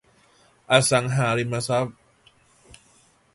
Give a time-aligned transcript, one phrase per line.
[0.71, 1.97] อสังหาริมทรัพย์